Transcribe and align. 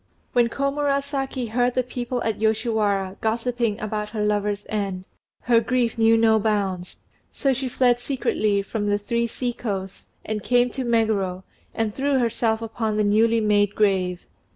When 0.33 0.49
Komurasaki 0.49 1.45
heard 1.51 1.75
the 1.75 1.83
people 1.83 2.23
at 2.23 2.39
Yoshiwara 2.39 3.17
gossiping 3.21 3.79
about 3.79 4.09
her 4.09 4.23
lover's 4.25 4.65
end, 4.67 5.05
her 5.43 5.59
grief 5.61 5.95
knew 5.95 6.17
no 6.17 6.39
bounds, 6.39 6.97
so 7.31 7.53
she 7.53 7.69
fled 7.69 7.99
secretly 7.99 8.63
from 8.63 8.89
"The 8.89 8.97
Three 8.97 9.27
Sea 9.27 9.53
coasts," 9.53 10.07
and 10.25 10.41
came 10.43 10.71
to 10.71 10.83
Meguro 10.83 11.43
and 11.75 11.93
threw 11.93 12.17
herself 12.17 12.63
upon 12.63 12.97
the 12.97 13.03
newly 13.03 13.41
made 13.41 13.75
grave. 13.75 14.25